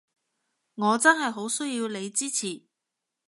[0.73, 2.63] 我真係好需要你支持